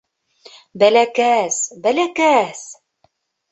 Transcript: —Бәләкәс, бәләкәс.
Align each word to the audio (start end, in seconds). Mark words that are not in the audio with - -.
—Бәләкәс, 0.83 1.61
бәләкәс. 1.85 2.67